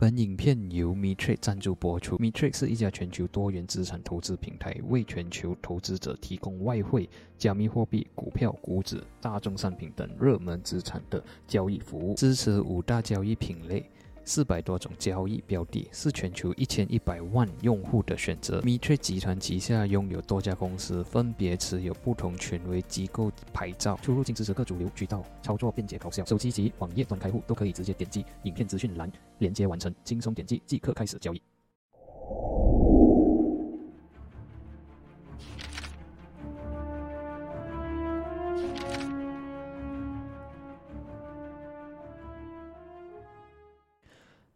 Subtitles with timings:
[0.00, 2.16] 本影片由 Matrix 赞助播出。
[2.18, 13.90] Matrix 是一家全球多元资产投资平台，为全球投资者提供外汇、加密货币、股票、股指、大宗商品等热门资产的交易服务，支持五大交易品类。
[14.28, 18.60] 四百多种交易标的，是全球一千一百万用户的选择。
[18.60, 26.22] 咪翠集团旗下拥有多家公司，分别持有不同权威机构牌照，出入境支持各主流渠道，操作便捷高效。
[26.26, 31.40] 手机及网页端开户都可以直接点击影片资讯栏连接完成，轻松点击即可开始交易。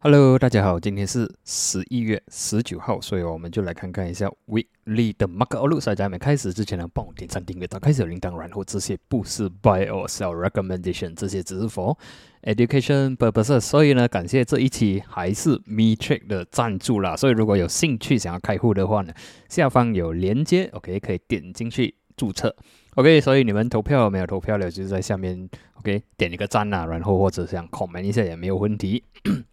[0.04, 5.94] Hello，大家好，今天是十一月十九号，所以我们就来看看一下 Weekly 的 Market Outlook。
[5.94, 11.96] 在还没开始之前呢，帮我点赞、订阅、打开小铃铛，然后这些不是 Buy or Sell Recommendation，这些只是 for
[12.42, 13.60] Education Purpose。
[13.60, 17.16] 所以呢，感谢这一期还是 Metric 的赞助啦。
[17.16, 19.14] 所以如果有兴趣想要开户的话呢，
[19.48, 22.56] 下方有连接，OK，可以点进去注册。
[22.94, 29.02] OK，所以你们投票没有投票的，就是在下面 OK 点一个赞呐，然后或者想 comment 一下也没有问题。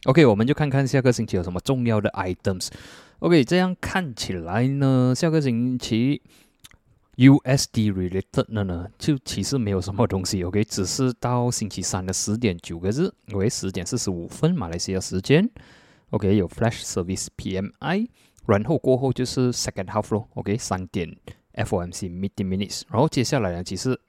[0.05, 2.67] OK，我们就看看下个星期有什么重要的 items。
[3.19, 6.21] OK，这样看起来呢，下个星期
[7.15, 10.43] USD related 的呢，就其实没有什么东西。
[10.43, 15.49] OK，只是到星期三的十点九个字，OK，十点四十五分马来西亚时间
[16.09, 18.09] ，OK 有 Flash Service PMI，
[18.45, 21.15] 然后过后就是 Second Half 咯，OK 三点。
[21.65, 23.99] FOMC meeting minutes，然后接下来呢，其实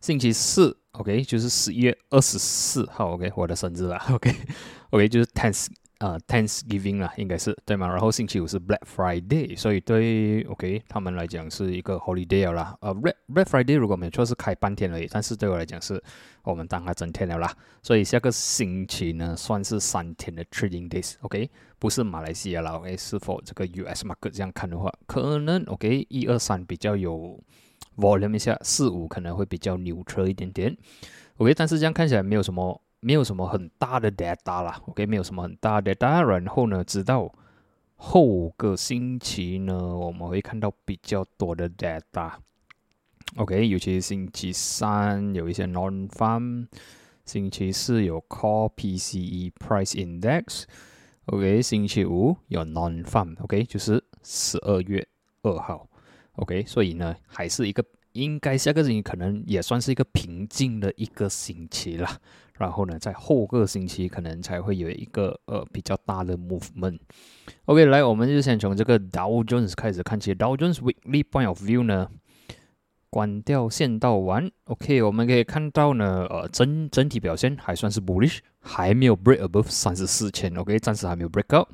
[0.00, 5.66] 星期四，OK，就是十一月二十四号，OK，我的生日了，OK，OK，就是 Thanks
[6.00, 7.86] 呃 Thanksgiving 啦，应该是对吗？
[7.86, 12.76] 然后星期五是 Black Friday，所以对 OK 他们来讲是一个 holiday 啦。
[12.80, 16.02] 呃，Black Black Friday 如果没错是开半天而已，但是对我来讲是
[16.42, 17.54] 我们当它整天了啦。
[17.82, 21.48] 所以下个星期呢，算是三天的 trading days，OK。
[21.78, 27.42] 不是马来西亚啦，OK，是否这个 US market 这样看的话，可能 OK 一二三比较有
[27.96, 30.76] volume 一下，四五可能会比较 neutral 一点点
[31.38, 37.32] ，OK，但是这样看起来没有什么没有什么很大的 data 啦，OK，没有什么很大的 data，然后呢，直到
[37.96, 46.66] 后个星期呢，我们会看到比较多的 data，OK，尤其是星期三有一些 non-farm，
[47.24, 50.64] 星期四有 core PCE price index。
[51.26, 55.06] OK，星期五有 non-farm，OK，就是十二月
[55.42, 55.88] 二号
[56.32, 62.08] ，OK，所以呢，还是一个应该下个星期可能也算是一个平静的一个星期了。
[62.60, 66.98] 然后呢，在后个星期可能才会有一个呃比较大的 movement。
[67.64, 70.34] OK，来，我们就先从这个 Dow Jones 开始看起。
[70.34, 72.10] Dow Jones Weekly Point of View 呢？
[73.08, 81.66] 关掉线道完，OK，我们可以看到呢，呃，整整体表现还算是 bullish，还没有 break above 三十四千，OK，暂时还没有 break out。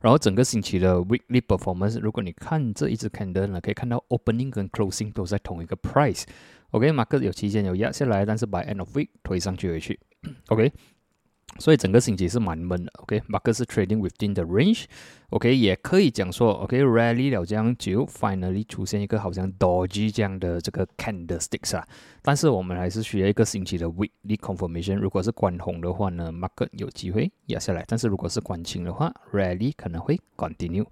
[0.00, 6.24] 然后整个星期的 weekly performance，如果你看这一只 candle 呢，可以看到 opening 跟 closing 都在同一个 price
[6.70, 9.98] OK，market 有期间有压下来，但是 by end of week 推上去回去
[10.48, 10.72] ，OK。
[11.58, 21.84] 所以整个星期是蛮闷的 OK，market 是 trading within the range，OK，也可以讲说，OK，rally 了这样久，finally 出现一个好像 dodgy 这样的这个 candlesticks 啊，
[22.22, 30.86] 但是我们还是需要一个星期的 weekly confirmation，如果是关红的话呢，马克有机会压下来，但是如果是关青的话，rally 可能会 continue。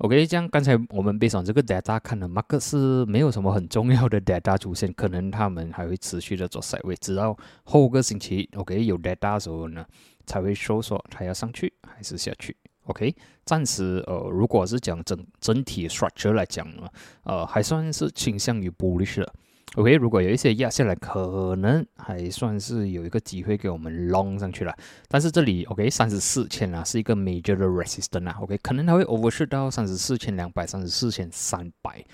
[0.00, 9.84] OK，这样刚才我们背上这个 data 看的 mark 是没有什么很重要的 data 出现，可能他们还会持续的做 side way，直到后个星期 OK 有 data 的时候呢，
[10.24, 12.56] 才会说说它要上去还是下去。
[12.84, 16.88] OK，暂时呃，如果是讲整整体 structure 来讲呢，
[17.24, 19.30] 呃，还算是倾向于 bullish 的。
[19.76, 24.76] OK，如果有一些压下来，可能还算是有一个机会给我们 long 上去了。
[25.06, 28.36] 但是这里 OK，三十四千啊，是一个 major 的 resistance 啊。
[28.40, 32.04] OK，可能它会 overshoot 到三十四千两百、三十四千三百。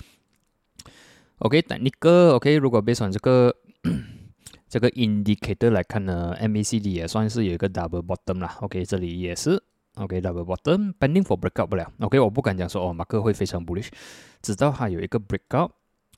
[1.39, 3.57] OK，等一个 OK，如果背上这个
[4.69, 8.55] 这个 indicator 来看呢，MACD 也算是有一个 double bottom 啦。
[8.61, 9.63] OK，这里也是
[9.95, 11.91] OK double bottom，pending for breakout 不了。
[12.01, 13.89] OK，我不敢讲说哦，马克会非常 bullish，
[14.43, 15.71] 直到它有一个 breakout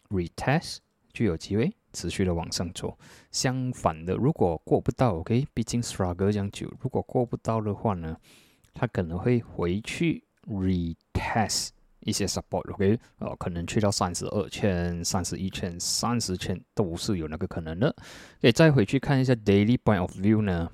[0.09, 0.79] retest。
[1.19, 2.97] 就有机会持续的往上走。
[3.33, 8.17] 相反的，如果过不到，OK，毕竟 struggle 这样久，如果过不到的话呢，
[8.73, 11.71] 它可能会回去 retest
[12.01, 17.93] 一些 support，OK，呃，可能去到三十二圈、三十一圈、三十圈都是有那个可能的。
[18.41, 20.71] 可以再回去看一下 daily point of view 呢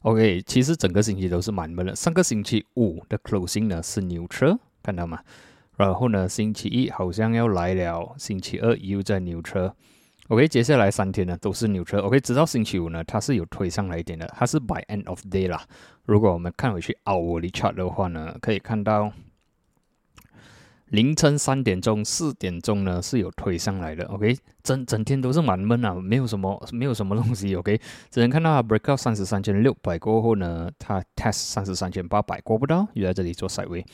[0.00, 1.94] ？OK，其实整个星期都是蛮闷的。
[1.94, 5.22] 上个星期五的 closing 呢是 neutral，看到吗？
[5.78, 9.72] 然后呢，星期一好像要来了，星期二又在牛车
[10.26, 12.00] OK，接下来三天呢都是牛车。
[12.00, 15.64] OK，直到星期五呢，它是有推上来一点的，它是 by end of day 啦。
[16.04, 19.10] 如果我们看回去 hourly chart 的话呢，可以看到
[20.88, 24.04] 凌晨三点钟、四点钟呢是有推上来的。
[24.08, 27.54] OK，整整天都是蛮闷啊，没有什么没有什么东西。
[27.54, 33.84] OK，只能看到 break out 三十三千六百过后呢，它 test 三十三千八百过不到，又在这里做 side way。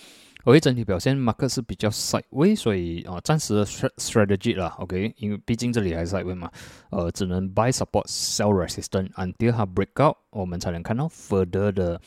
[0.45, 6.51] OK，整体表现，market 是比较 sideways，所以啊，暂时的 strategy 啦，OK，因为毕竟这里还是 sideways 嘛，
[6.91, 11.99] 呃，只能 buy support，sell resistance，until 它 break out，我们才能看到 further 的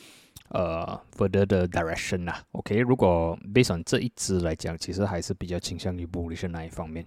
[0.50, 7.04] 呃 further 的 direction 啦，OK，如果 based on 这一支来讲，其实还是比较倾向于 bullish 那一方面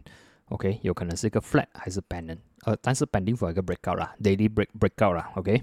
[0.49, 5.61] ，OK，有可能是一个 flat 还是 band，呃，但是 pending for 一个 breakout 啦，daily break breakout 啦，OK。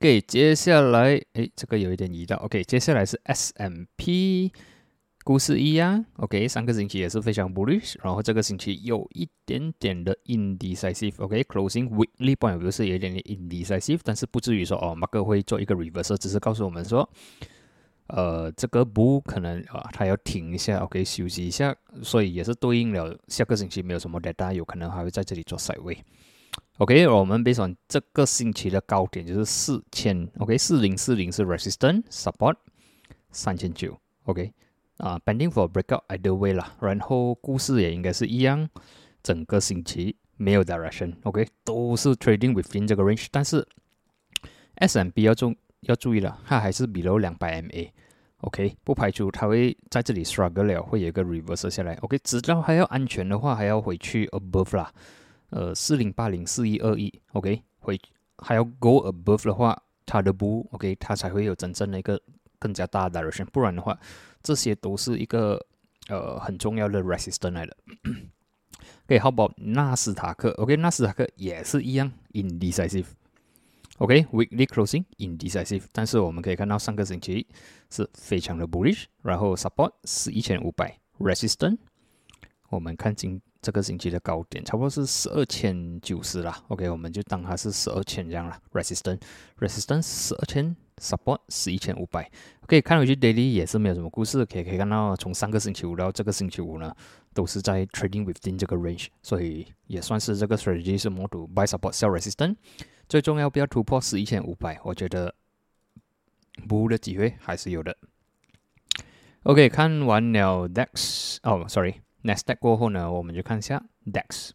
[0.00, 2.36] OK，接下来，哎，这个有一点移到。
[2.36, 4.52] OK，接下来是 S M P，
[5.24, 6.04] 故事一样。
[6.18, 11.14] OK，上个星期也是非常 bullish，然后这个星期有一点点的 indecisive。
[11.16, 17.10] OK，closing weekly point of view 是有一点点 indecisive，但是不至于说哦，马哥会做一个 reverse，只是告诉我们说，
[18.06, 21.74] 呃，这个不可能啊，它要停一下，OK，休息一下，
[22.04, 25.98] 所以也是对应了下个星期没有什么 data，有可能还会在这里做 side way。
[26.78, 32.54] OK，我们 based on 这个星期的高点就是四千，OK，四零四零是 resistance support
[33.32, 34.52] 三千九，OK，
[34.98, 38.68] 啊，pending for breakout either way 啦，然后故事也应该是一样，
[39.24, 43.66] 整个星期没有 direction，OK，都是 trading within 这个 range，但是
[44.76, 54.92] S M B 要注要注意了，它还是 below 两百 MA，OK，不排除它会在这里 struggle 了，会有一个 reverse 下来，OK，直到还要安全的话，还要回去 above 啦。
[55.50, 57.98] 呃，四零八零四一二一，OK，会
[58.36, 62.20] 还要 go above 的话，它的不 OK，它才会有真正的一个
[62.58, 63.98] 更加大的 direction，不然的话，
[64.42, 65.58] 这些都是一个
[66.08, 67.74] 呃很重要的 resistance 来的。
[69.06, 77.46] OK，好不纳斯达克，OK，纳斯达克也是一样 indecisive，OK，weekly closing indecisive，但是我们可以看到上个星期
[77.88, 81.78] 是非常的 bullish，然后 support 是一千五百，resistance，
[82.68, 83.40] 我们看今。
[83.60, 88.60] 这个星期的高点差不多是十二千九十啦，OK，我们就当它是十二千这样啦。
[88.72, 92.30] Resistance，Resistance 十二千，Support 是一千五百。
[92.62, 96.94] OK，看回去 Daily 也是没有什么故事，可以可以看到从上个星期五到这个星期五呢，
[97.34, 102.54] 都是在 Trading within 这个 range，所以也算是这个 strategy 是 more to buy support，sell resistance。
[103.08, 105.34] 最重要不要突破十一千五百，我觉得
[106.68, 107.96] bull 的机会还是有的。
[109.42, 112.02] OK，看完了 Dex，哦，Sorry。
[112.28, 113.82] Nasdaq 过后呢，我们就看一下
[114.12, 114.50] DAX。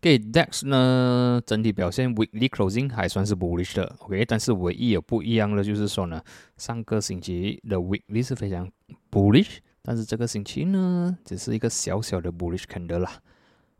[0.00, 4.24] 给 DAX 呢，整体表现 weekly closing 还算是 bullish 的，OK。
[4.24, 6.22] 但是唯一有不一样的，就是说呢，
[6.56, 8.70] 上个星期的 weekly 是非常
[9.10, 13.10] bullish，但是这个星期呢，只是一个小小的 bullish candle 啦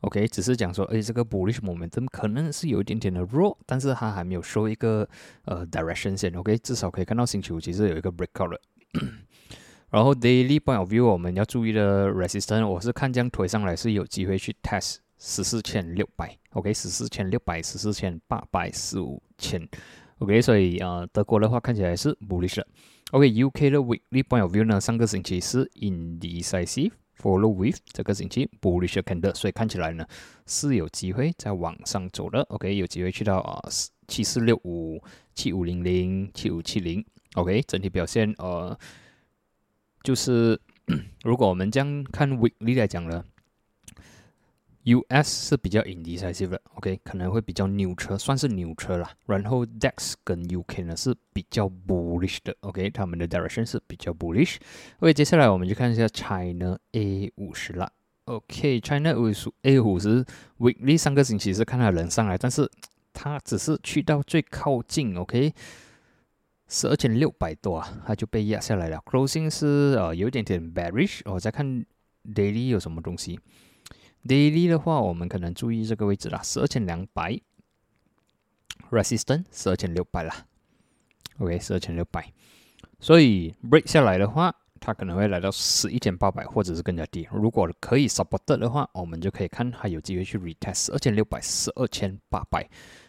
[0.00, 0.26] ，OK。
[0.26, 5.08] 只是讲说，哎，这个 bullish momentum 可能是有一点点的弱，但是它还没有收一个
[5.44, 6.58] 呃 direction 线，OK。
[6.58, 8.60] 至少可以看到星期五其实有一个 breakout 了。
[9.90, 19.66] 然后 daily point of view 我们要注意的 resistance，我是看这样推上来是有机会去 test 十四千六百，OK，十四千六百，十四千八百，十五千
[20.18, 22.62] ，OK，所以呃德国的话看起来是 bullish。
[23.12, 30.04] OK，UK 的 weekly point of view 呢，上个星期是 indecisive，follow with 这个星期 bullish candle，所以看起来呢
[30.44, 33.58] 是有机会在往上走的，OK，有机会去到啊
[34.06, 35.02] 七四六五、
[35.34, 37.02] 七五零零、七五七零
[37.36, 38.78] ，OK，整体表现呃。
[40.02, 40.60] 就是
[41.24, 43.24] 如果我们这样看 weekly 来讲呢
[44.84, 49.10] ，US 是比较 indecisive 的，OK，可能会比较牛车，算是牛车啦。
[49.26, 54.56] 然后 DAX 跟 UK 呢是比较 bullish 的，OK，他们的 direction 是比较 bullish。
[55.00, 57.90] OK，接下来我们就看一下 China A 五十啦。
[58.24, 60.24] OK，China 五十 A 五十
[60.58, 62.70] weekly 上个星期是看到人上来，但是
[63.12, 65.52] 它只是去到最靠近，OK。
[66.68, 69.02] 十二千六百多啊，它就被压下来了。
[69.06, 71.20] Closing 是呃有一点点 bearish。
[71.24, 71.84] 我再看
[72.34, 73.40] daily 有什么东西。
[74.24, 77.40] daily 的话，我们可能注意这个位置啦，十二千两百。
[78.90, 80.46] Resistance 十二千六百啦。
[81.38, 82.32] OK，十二千六百。
[83.00, 87.26] 所以 break 下来的话，它可能会来到十一千八百，或者是更加低。
[87.32, 92.68] 如果可以 support 的话，我们就可以看它有机会去 retest 十二千六百、十二千八百。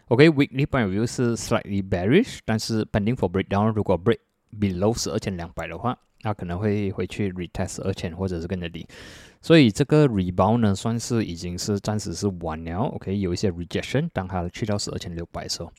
[0.09, 4.17] OK，weekly point view 是 slightly bearish，但是 pending for breakdown，如果 break
[4.59, 8.87] below 十二千两百的话，那可能会回去 retest 二千或者是更加低。
[9.39, 12.79] 所以这个 rebound 呢，算是已经是暂时是完了。
[12.79, 15.71] OK，有一些 rejection，当它去到十二千六百的时候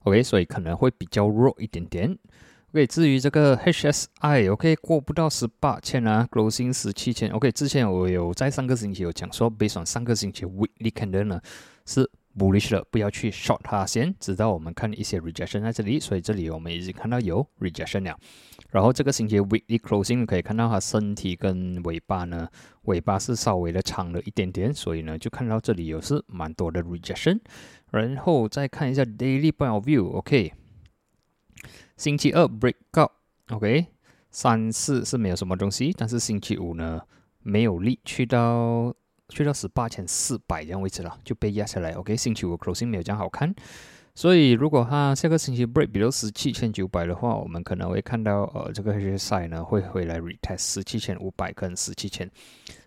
[0.00, 2.18] ，OK，所以可能会比较弱一点点。
[2.72, 7.30] OK，至于这个 HSI，OK 过不到十八千啊，closing 十七千。
[7.30, 11.40] OK，之前我有在上个星期有讲说，based on 上个星期 weekly candle 呢
[11.86, 18.18] 是 bullish 的，不要去 short 它先，直到我们看一些 rejection 在这里，所以这里我们已经看到有 rejection 了。
[18.70, 22.48] 然后这个星期 weekly closing 可以看到它身体跟尾巴呢，
[22.82, 27.40] 尾巴是稍微的长了一点点，所以呢就看到这里有是蛮多的 rejection。
[27.90, 30.52] 然后再看一下 daily point of view，OK。
[31.96, 33.86] 星期二 break out，OK，
[34.30, 37.00] 三四是没有什么东西，但是星期五呢
[37.40, 38.94] 没有力，去到
[39.28, 41.92] 去到十八千四百这样位置了，就被压下来。
[41.92, 43.54] OK，星期五 closing 没有这样好看，
[44.14, 52.30] 所以如果它下个星期 break 比如十七千九百的话，我们可能会看到呃这个 HSI 呢会回来 retest 十七千五百跟十七千。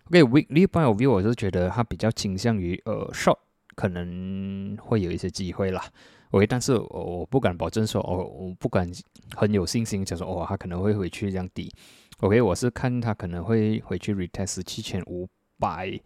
[0.06, 3.38] OK，weekly point of view 我是觉得它比较倾向于呃 short，
[3.76, 5.82] 可能会有一些机会啦。
[6.32, 8.90] OK，但是我我不敢保证说，哦，我不敢
[9.36, 11.70] 很有信心讲说，哦，他可能会回去这样低。
[12.20, 15.98] OK，我是看他可能会回去 retest 十七千五百，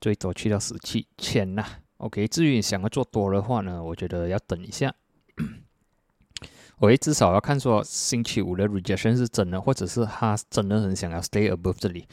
[0.00, 1.64] 最多去到十七千呐。
[1.98, 4.94] OK，至于想要做多的话呢，我觉得要等一下。
[6.80, 12.06] OK，至少要看说星期五的 rejection 是真的，或者是他真的很想要 stay above 这里。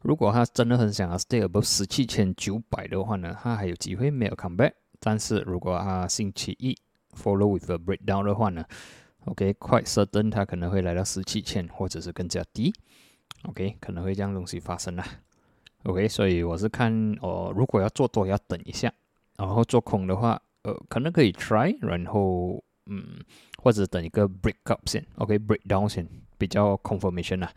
[0.00, 4.72] 如果他真的很想要 stay above 十七千九百的话呢，他还有机会没有 come back。
[5.00, 6.76] 但是如果他星期一
[7.16, 8.64] Follow with a breakdown 的话呢
[9.24, 12.72] ，OK，quite certain 他可能会来到十七千或者是更加低
[13.44, 15.04] ，OK，可能会这样东西发生啦
[15.84, 18.92] ，OK，所以我是看哦，如果要做多要等一下，
[19.36, 23.18] 然后做空的话，呃，可能可以 try，然后嗯，
[23.62, 26.06] 或者等一个 break up 先，OK，breakdown 先
[26.36, 27.52] 比较 confirmation 啦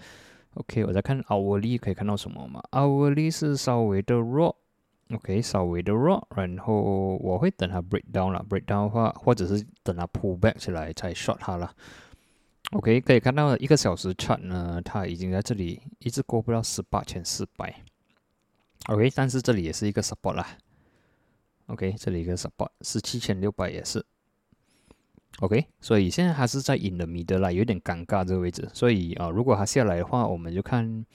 [0.55, 4.55] ，OK，我在看 hourly 可以看到什么吗？hourly 是稍微的弱。
[5.13, 11.69] OK，稍微的弱，然后我会等它 break down 了，break down 的话，或者是等它 pull back 起来才 short 它了。
[12.71, 17.83] OK，可以看到一个小时 chart 呢，它已经在这里一直过不到十八千四百。
[18.87, 20.47] OK，但是这里也是一个 support 啦。
[21.67, 24.05] OK，这里一个 support 十七千六百也是。
[25.39, 28.69] OK，所以现在还是在 in the middle，有点尴尬这个位置。
[28.73, 31.05] 所以啊，如果它下来的话，我们就看。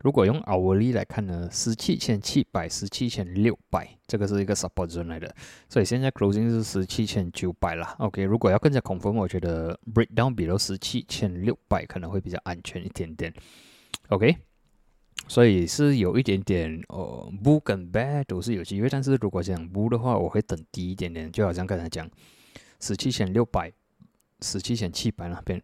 [0.00, 5.32] 如果用 hourly 来看呢，十七千七百、十七千六百，这个是一个 support zone 来的，
[5.68, 7.94] 所以现在 closing 是十七千九百啦。
[8.00, 13.32] OK，如果要更加恐慌，我觉得 breakdown 比如十七千六百可能会比较安全一点点。
[14.08, 14.36] OK，
[15.28, 22.08] 所以是有一点点呃 bull 跟 bear 都是有机会，但是如果讲 bull 的话，我会等低一点点，就好像刚才讲
[22.80, 23.72] 十七千六百、
[24.40, 25.62] 十七千七百那边。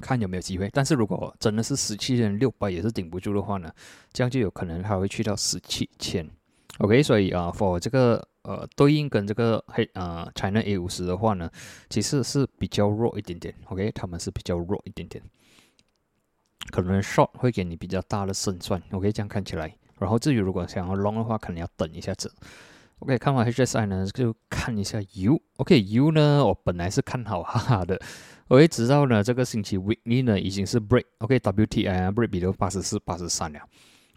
[0.00, 3.70] 看有没有机会，但是如果真的是十七千六百也是顶不住的话呢，
[4.14, 6.26] 这样就有可能它会去到十七千。
[6.78, 11.50] OK，所以啊，for 这个呃对应跟这个黑呃 China A 五十的话呢，
[11.90, 13.54] 其实是比较弱一点点。
[13.66, 15.22] OK，他们是比较弱一点点，
[16.70, 18.82] 可能 short 会给你比较大的胜算。
[18.90, 19.74] OK，这样看起来。
[19.98, 22.32] 然后至于如果想要 long 的话，可能要等一下子。
[23.00, 25.40] OK，看完 HSI 呢，就看一下 U。
[25.56, 28.00] OK，U 呢，我本来是看好哈哈的。
[28.48, 33.60] 我会知道呢，这个星期 weekly 呢已经是 break，OK，WTI break 比如八十四、八十三了。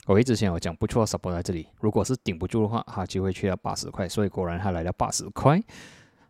[0.06, 5.62] 我之前我讲不错，support 在这里，如果是顶不住的话，它就会去到八十块，所以果然它来到八十块。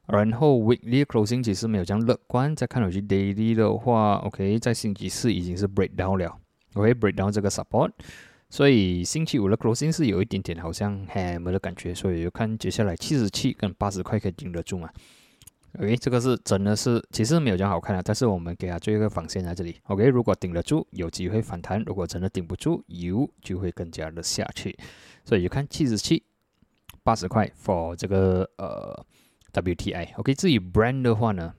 [0.08, 6.38] 然后 weekly closing 其实没有这样乐观，再看回去 daily 的话，OK，在星期四已经是 break down 了
[6.74, 7.92] ，OK，break down 这个 support，
[8.50, 14.90] 所以星期五的 closing 是有一点点好像 hammer 的感觉，所以就看接下来七十七跟八十块可以顶得住吗
[15.80, 19.78] ？OK，这个是真的是，其实没有这样好看的，但是我们给它做一个防线在这里。
[19.86, 24.78] OK，如果顶得住，有机会反弹；如果真的顶不住，油就会更加的下去。
[25.26, 26.22] 所以就看七十七、
[27.04, 29.04] 八十块 for 这个呃
[29.54, 30.16] WTI。
[30.18, 31.54] OK，至于 Brand 的话呢，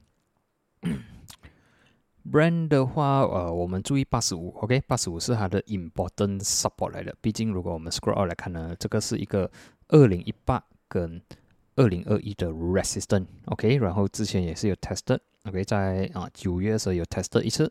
[2.31, 4.51] Brand 的话呃，我们注意八十五。
[4.57, 7.15] OK，八十五是它的 important support 来的。
[7.21, 9.51] 毕竟如果我们 scroll out 来看呢，这个是一个
[9.89, 11.21] 二零一八跟
[11.77, 17.71] 二零二一的 resistance，OK，然后之前也是有 tested，OK，在啊九月的时候有 tested 一次，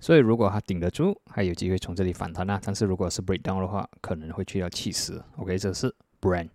[0.00, 2.60] 所以如果它顶得住，还有机会从这里反弹啊。
[2.64, 6.48] 但是如果是 breakdown 的话，可能会去到七十，OK，这是 brand，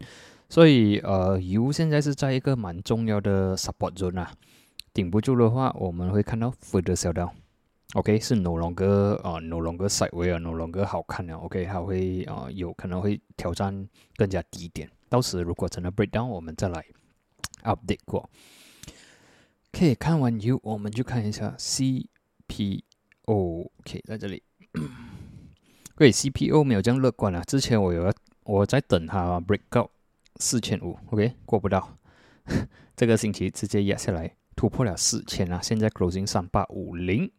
[0.53, 4.31] 所以呃油现在是在一个蛮重要的 support zone 啊，
[4.93, 14.88] 顶不住的话，我们会看到 further sell down，OK，是 no longer 啊 no longer sideways，no longer 好看了，OK，它会啊有可能会挑战更加低点。
[15.10, 16.86] 到时如果真的 break down，我们再来
[17.63, 18.29] update 过。
[19.72, 22.83] 可以看完 U，我们就看一下 CPO。
[23.25, 24.43] OK，在这里。
[25.95, 27.41] 对，CPO 没有这样乐观啊。
[27.41, 29.89] 之前我有我在等它 break out
[30.37, 31.97] 四千五，OK，过不到。
[32.95, 35.59] 这个星期直接压下来，突破了四千啊。
[35.61, 37.31] 现在 closing 三八五零。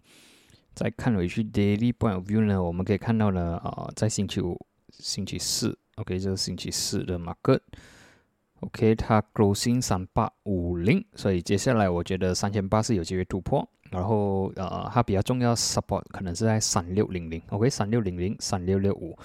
[0.74, 4.58] 再看回去 daily point of view 呢，我们可以看到呢，啊，在星期五、
[4.90, 13.64] 星期四，OK，这是星期四的 market，OK，它 closing 三八五零，所以接下来我觉得三千八是有机会突破。
[13.90, 19.16] 然后呃，它比较重要 support 可能是在三六零零，OK，三六零零、三六六五，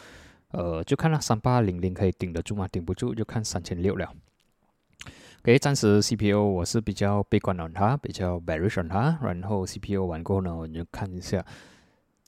[0.52, 2.68] 呃，就看那三八零零可以顶得住吗？
[2.68, 4.12] 顶不住就看三千六了。
[5.42, 9.18] OK，暂时 CPU 我是比较悲观的它，比较 bearish 它。
[9.22, 11.46] 然后 CPU 完过后呢，我就看一下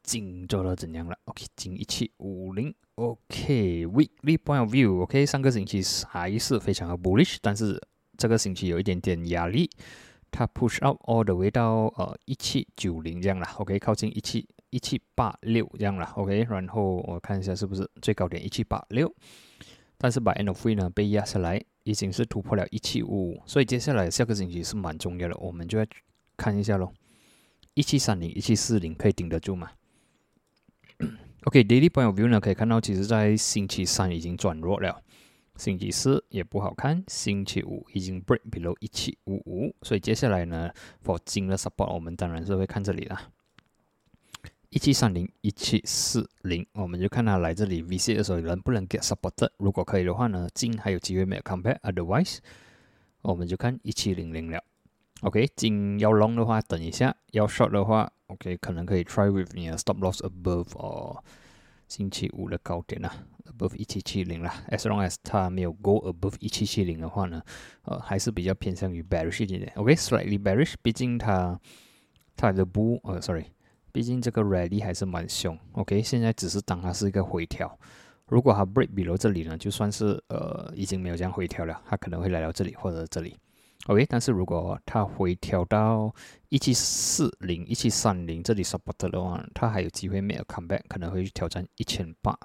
[0.01, 1.18] 金做的怎样了。
[1.25, 7.82] OK，金一七五零，OK，weekly point of view，OK，上个星期还是非常的 bullish，但是
[8.18, 9.70] 这个星期有一点点压力。
[10.34, 19.13] 它 push up all the way 到呃一七九零这样了，OK，靠近一七一七八六这样了，OK，然后我看一下是不是最高点一七八六，
[19.98, 25.86] 但是把 end of week 呢被压下来，已经是突破了一七五五，所以接下来下个星期是蛮重要的，我们就要
[26.36, 26.92] 看一下喽，
[27.75, 29.72] 一七三零一七四零可以顶得住吗？
[31.46, 35.04] OK，daily point of view 呢可以看到，其实在星期三已经转弱了。
[35.58, 40.72] 星期四也不好看，星期五已经 break below 一七五五，所以接下来呢
[41.04, 43.30] ，for 金的 support 我们当然是会看这里啦，
[44.72, 52.38] 一七三零、一七四零，我们就看它来这里 VC 的时候能不能 get supported 如果可以的话呢，金还有机会没有 come back，otherwise
[53.22, 54.63] 我们就看一七零零了。
[55.24, 61.22] OK，金要 long 的话等一下，要 short 的话，OK 可能可以 try with 你的 stop loss above 哦。
[61.90, 63.13] 星期五的高点啊
[63.48, 64.63] ，above 一七七零啦。
[64.70, 67.44] As long as 它没有 go above 一七七零的话呢，
[67.82, 69.74] 呃，还是比较偏向于 bearish 一点点。
[69.75, 71.60] OK，slightly bearish，毕竟它
[72.38, 73.48] 它的不，呃，sorry，
[73.91, 75.57] 毕竟这个 rally 还是蛮凶。
[75.74, 77.77] OK，现在只是当它是一个回调，
[78.27, 83.38] 如果它 break 比如这里呢，就算是呃已经没有这样回调了，它可能会来到这里或者这里。
[83.88, 86.13] OK，但是如果它回调到
[86.50, 92.38] 一七四零、一七三零这里 support 的话，它还有机会没有 come back，可能会去挑战一千八。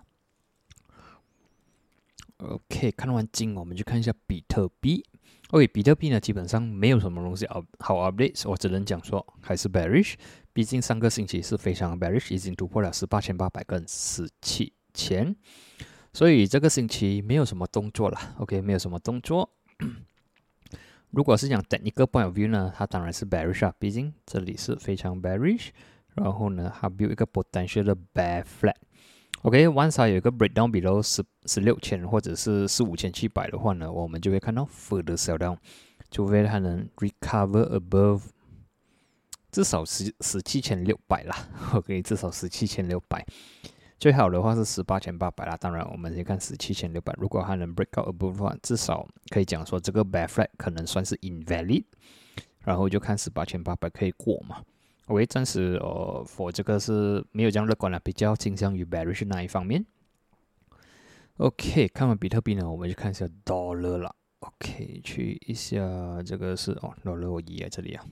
[2.38, 5.04] OK，看完金，我们就看一下比特币。
[5.50, 10.14] OK，比特币呢，基本上没有什么东西好好 update，我只能讲说还是 bearish。
[10.52, 15.37] 毕竟上个星期是非常 bearish，已经突破了十八千八百跟十七千，
[16.12, 18.18] 所以这个星期没有什么动作了。
[18.38, 19.48] OK，没有什么动作。
[21.11, 25.68] 如果是讲 technical point of view 呢，它当然是 bearish 啊，毕竟这里是非常 bearish，
[26.14, 28.74] 然后呢，它 build 一个 potential 的 bear flat。
[29.42, 35.57] OK，once 有一个 breakdown below 十十六千或者是四五千七百的话呢，我们就会看到 further sell down，
[36.11, 38.22] 除非它能 recover above
[39.53, 41.49] 至少十十七千六百啦。
[41.75, 43.25] OK，至少十七千六百。
[43.99, 47.14] 最好的话是十八千八百啦，当然我们先看十七千六百。
[47.16, 51.85] 如果它能 break out above 的话，至少可以讲说这个 bear flag 可能算是 invalid，
[52.64, 54.62] 然后就看十八千八百可以过嘛。
[55.07, 59.87] OK，暂时呃，for 这个是没有这样乐观了，比较倾向于 bearish 那一方面。
[61.37, 64.14] OK，看完比特币呢，我们就看一下 dollar 了。
[64.40, 65.81] OK，去一下
[66.25, 68.05] 这个是哦，dollar 我移在这里啊。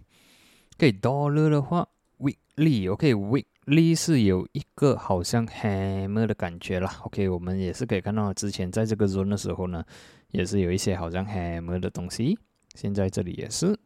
[0.77, 7.01] OK，dollar 的话，weekly OK，weekly 是有一个好像 hammer 的感觉啦。
[7.03, 9.85] OK，我们也是可以看到之前在这个 zone 的时候呢，
[10.31, 12.39] 也是有一些好像 hammer 的东西。
[12.75, 13.79] 现在这里也是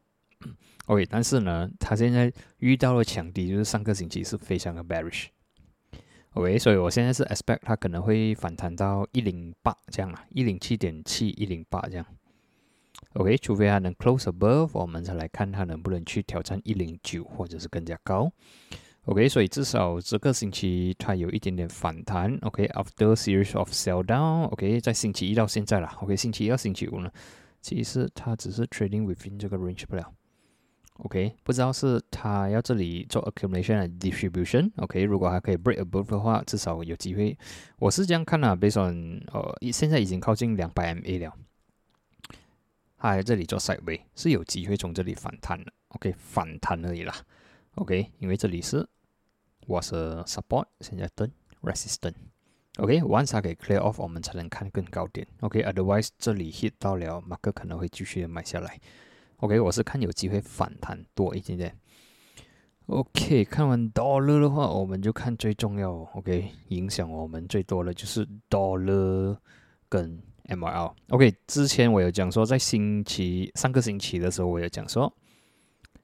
[0.88, 5.26] OK，但是呢，它现在遇到了强敌，就是上个星期是非常的 bearish。
[6.32, 12.06] OK，所以我现在是 expect 它可能会反弹到一零八这样啊，一零七点七、一零八这样。
[13.14, 18.32] OK，除非它能 close above，我们才来看它能不能去挑战一零九或者是更加高。
[19.04, 22.34] OK，所以至少这个星期它有一点点反弹。
[22.42, 24.44] OK，after series of sell down。
[24.48, 25.88] OK，在星期一到现在了。
[26.00, 27.10] OK，星期一到星期五呢，
[27.60, 30.14] 其实它只是 trading within 这个 range 不了。
[30.98, 34.70] OK，不知道是他要这里做 accumulation and distribution。
[34.76, 37.36] OK，如果还可以 break above 的话，至少有机会。
[37.78, 41.32] 我是这样看的，based on 呃，现在已经靠近两百 MA 了，
[42.98, 45.72] 它在这里做 side way 是有机会从这里反弹的。
[45.88, 47.14] OK，反弹而已啦。
[47.76, 48.88] OK，因为这里是。
[49.68, 51.30] was a support，现在等
[51.60, 52.14] resistance。
[52.78, 55.26] OK，once 它给 clear off，我们才能看更高点。
[55.40, 58.80] OK，otherwise 这里 hit 到了，马克可能会继续买下来。
[59.38, 61.76] OK，我是看有机会反弹多一点点。
[62.86, 65.92] OK，看完 dollar 的话，我们就看最重要。
[66.14, 69.36] OK，影响我们最多的就是 dollar
[69.88, 70.92] 跟 MRL。
[71.10, 75.12] OK，之前我有讲说，在星期上个星期的时候，我有讲说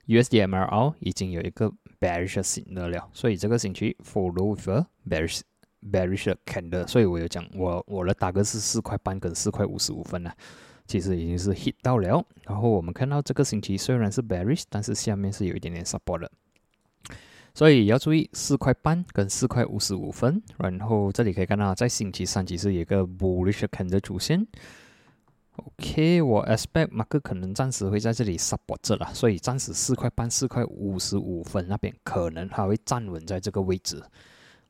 [0.07, 1.73] USD MRL 已经有一个。
[2.01, 5.41] bearish 型的了，所以这个星期 follow with a bearish
[5.91, 10.37] bearish candle，所以我有讲我我的大概是四块半跟四块五十五分了，
[10.87, 12.25] 其实已经是 hit 到了。
[12.45, 16.31] 然后我们看到这个星期虽然是 bearish，但是下面是有一点点 support 的。
[17.55, 20.43] 所以要注意四块半跟四块五十五分。
[20.59, 24.47] 然后这里可以看到，在星期三其实有一个 bullish candle 出现。
[25.57, 34.03] OK，我 expect 马克可能暂时会在这里 support 着了，所以暂时四块半、四块五十五分那边可能还会站稳在这个位置。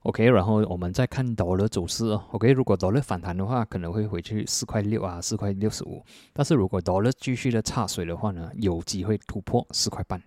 [0.04, 2.22] OK，然后我们再看 dollar 走势哦。
[2.32, 6.04] OK，如果 dollar 反弹的话，可能会回去四块六啊，四块六十五。
[6.34, 10.22] 但是如果 dollar 继续的插水的话呢，有机会突破四块半。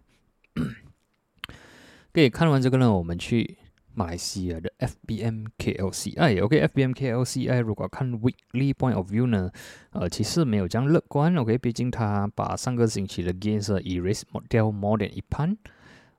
[2.12, 3.60] 可以看完这个呢，我们去
[3.94, 6.44] 马来西亚的 FBM KLCI。
[6.44, 9.52] OK，FBM KLCI 如果看 weekly point of view 呢，
[9.92, 11.36] 呃，其实没有这样乐观。
[11.38, 15.56] OK，毕竟它把上个星期的 gains erase 掉 more than 一半。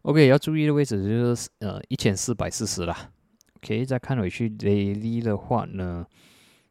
[0.02, 3.10] OK，要注意的位置就是呃一千四百四十啦。
[3.60, 6.06] OK，再看回去 daily 的话呢，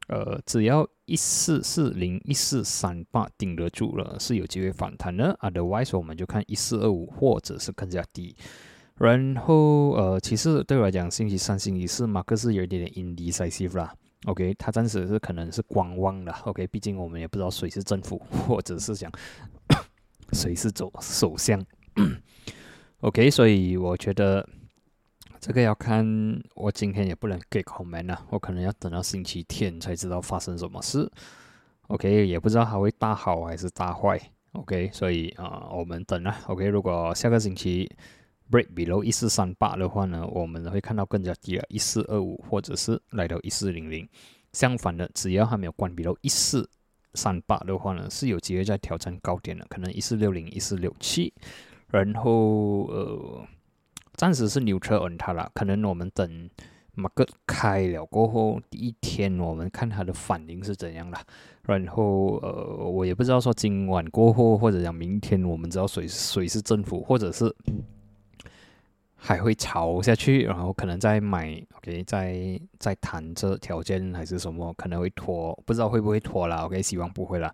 [0.07, 5.37] 呃，只要一四四零、一四三八顶得住了，是有机会反弹的。
[5.41, 8.33] Otherwise，我们就看一四二五或者是更加低。
[8.95, 13.93] 然后，呃，其实对我来讲，星期三、星期四马克是有一点点 indecisive 啦。
[14.25, 16.31] OK，他暂时是可能是观望的。
[16.45, 19.11] OK，毕竟我们也不知道谁是政府，或者是讲
[20.31, 21.61] 谁是走首相。
[23.01, 24.47] OK，所以我觉得。
[25.47, 26.05] 这个要看，
[26.55, 31.09] 我今天也不能给 comment 啊，我可能要等到星期天才知道发生什么事。
[31.87, 34.19] OK，也不知道它会大好还是大坏。
[34.51, 36.37] OK，所以啊，我们等啊。
[36.47, 37.89] OK，如果下个星期
[38.51, 44.05] break below 一四三八的话呢，我们会看到更加低了，一四二五或者是来到一四零零。
[44.51, 46.69] 相反的，只要还没有关 below 一四
[47.13, 51.33] 三八的话呢，是有机会再挑战高点的，可能一四六零、一四六七。
[51.87, 53.47] 然后呃。
[54.17, 56.49] 暂时是牛车稳它了，可能我们等
[56.95, 61.21] 马克开了过后，第一天我们看它的反应是怎样了。
[61.61, 67.53] 然后呃，我也不知道说今晚过后或者讲明天，我们知道谁谁是政府，或者是
[69.15, 77.53] 还会炒下去，然后可能再买，OK，再再谈这条件还是什么，可能会拖，不知道会不会拖了，OK，希望不会了。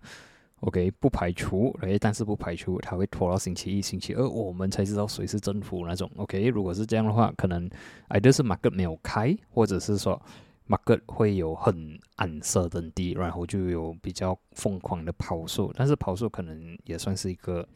[0.64, 6.10] OK，不排除，诶，但是不排除它会拖到星期一、星期二，我们才知道谁是政府那种。
[6.16, 7.68] OK，如果是这样的话，可能
[8.08, 10.18] either 是 market 没有开，或者是说
[10.66, 15.70] market 会有很暗色等低，然后就有比较疯狂的抛售。
[15.74, 17.68] 但是抛售可能也算是一个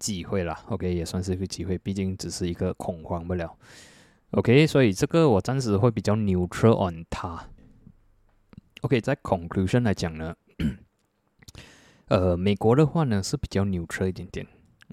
[0.00, 0.60] 机会啦。
[0.66, 3.56] OK，也算是一个机会，毕竟只是一个恐慌不了。
[4.32, 7.46] OK，所以这个我暂时会比较 neutral on 它。
[8.80, 10.34] OK，在 conclusion 来讲呢。
[12.10, 14.44] 呃，美国的话呢是比较牛车一点点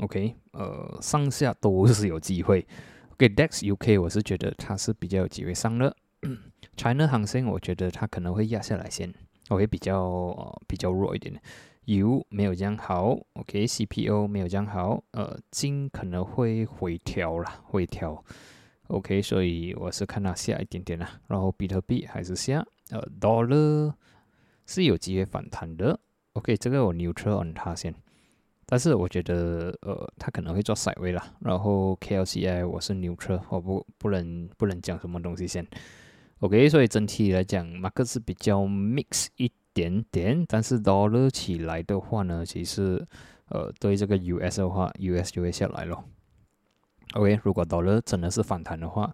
[0.02, 2.66] ，OK，呃，上下都是有机会。
[3.14, 5.96] OK，DEX UK 我是觉得它是比较有机会上的。
[6.78, 9.12] China 航线我觉得它可能会压下来先
[9.50, 11.42] ，OK，比较呃比较弱一点。
[11.86, 18.24] 油没有这样好，OK，CPO 没有这样好，呃，金可能会回调了，回调。
[18.90, 21.20] OK，所以我是看它下一点点啦。
[21.28, 23.94] 然后比特币还是下，呃，Dollar
[24.68, 26.00] 是有机会反弹的。
[26.38, 27.91] OK，这个我 neutral on 它先，
[28.67, 31.34] 但是我觉得呃，它可能会做 side way 啦。
[31.39, 35.65] 然后 KLCI 我是 neutral，我不不能不能讲什么东西先。
[36.41, 43.04] OK，所以整体来讲，马克是比较 mix 一点点，但是 dollar 起来的话呢，其实
[43.50, 46.04] 呃，对这个 US 的话，US 就会下来咯。
[47.15, 49.12] OK，如果 dollar 真的是反弹的话，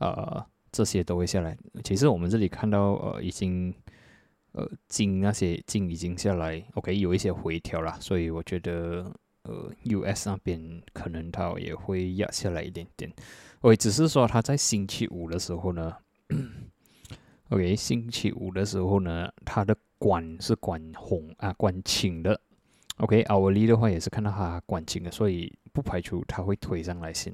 [0.00, 1.56] 呃，这些都会下来。
[1.82, 3.74] 其实我们这里看到呃，已经。
[4.52, 13.12] 呃，金那些金已经下来，OK，有一些回调了，所以我觉得，呃，US 那边可能它也会压下来一点点。
[13.60, 15.94] OK，只是说它在星期五的时候呢，
[17.50, 22.40] OK，星期五的时候呢，它的管是管红啊，管青的。
[22.96, 27.32] OK，hourly 的话也是看到它管青的，所以不排除它会推上来先。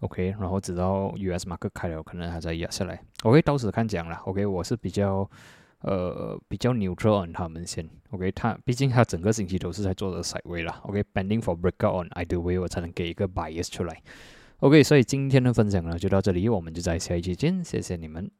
[0.00, 3.02] OK，然后直到 US 马克开了，可能还在压下来。
[3.22, 4.16] OK，到时看讲了。
[4.26, 5.28] OK，我是比较。
[5.80, 14.02] 呃，比较 neutral on 他们先，OK，他毕竟他整个星期都是在做的 side way 啦，OK，pending for breakout on either way，我才能给一个 bias 出来
[14.60, 18.30] ，OK，所以今天的分享呢就到这里，我们就在下一期见，谢谢你们。